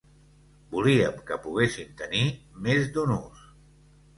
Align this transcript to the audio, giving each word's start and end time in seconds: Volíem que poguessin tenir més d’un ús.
Volíem 0.71 1.19
que 1.27 1.37
poguessin 1.43 1.93
tenir 2.01 2.25
més 2.69 2.91
d’un 2.97 3.17
ús. 3.19 3.45